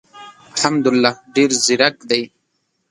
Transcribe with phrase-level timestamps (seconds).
[0.61, 2.21] حمدالله ډېر زیرک دی.